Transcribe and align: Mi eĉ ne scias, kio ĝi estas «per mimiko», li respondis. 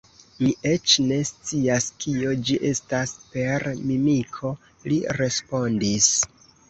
Mi 0.43 0.47
eĉ 0.69 0.93
ne 1.09 1.17
scias, 1.29 1.89
kio 2.05 2.33
ĝi 2.47 2.57
estas 2.69 3.13
«per 3.35 3.67
mimiko», 3.91 4.55
li 4.91 4.99
respondis. 5.21 6.09